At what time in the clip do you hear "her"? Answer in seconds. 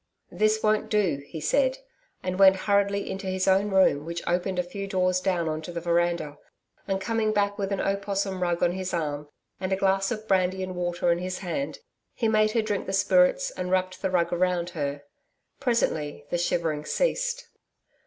12.53-12.63, 14.71-15.03